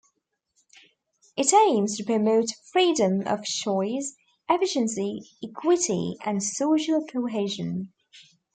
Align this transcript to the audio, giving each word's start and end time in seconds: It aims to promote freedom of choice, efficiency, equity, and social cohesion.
It 1.37 1.53
aims 1.53 1.95
to 1.95 2.03
promote 2.03 2.47
freedom 2.73 3.21
of 3.27 3.43
choice, 3.45 4.15
efficiency, 4.49 5.21
equity, 5.43 6.15
and 6.25 6.41
social 6.41 7.05
cohesion. 7.05 7.93